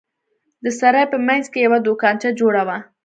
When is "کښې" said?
1.51-1.59